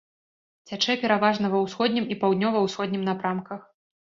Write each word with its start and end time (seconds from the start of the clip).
Цячэ 0.69 0.95
пераважна 1.03 1.51
ва 1.55 1.59
ўсходнім 1.65 2.09
і 2.15 2.17
паўднёва-ўсходнім 2.25 3.07
напрамках. 3.11 3.61